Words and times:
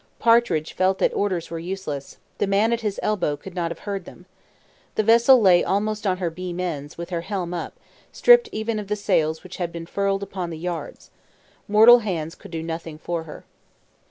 Partridge 0.17 0.73
felt 0.73 0.97
that 0.97 1.13
orders 1.13 1.51
were 1.51 1.59
useless 1.59 2.17
the 2.39 2.47
man 2.47 2.73
at 2.73 2.81
his 2.81 2.99
elbow 3.03 3.37
could 3.37 3.53
not 3.53 3.69
have 3.69 3.77
heard 3.81 4.05
them. 4.05 4.25
The 4.95 5.03
vessel 5.03 5.39
lay 5.39 5.63
almost 5.63 6.07
on 6.07 6.17
her 6.17 6.31
beam 6.31 6.59
ends, 6.59 6.97
with 6.97 7.11
her 7.11 7.21
helm 7.21 7.53
up, 7.53 7.79
stripped 8.11 8.49
even 8.51 8.79
of 8.79 8.87
the 8.87 8.95
sails 8.95 9.43
which 9.43 9.57
had 9.57 9.71
been 9.71 9.85
furled 9.85 10.23
upon 10.23 10.49
the 10.49 10.57
yards. 10.57 11.11
Mortal 11.67 11.99
hands 11.99 12.33
could 12.33 12.49
do 12.49 12.63
nothing 12.63 12.97
for 12.97 13.25
her. 13.25 13.45